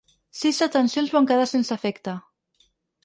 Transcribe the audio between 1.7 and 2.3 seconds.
efecte.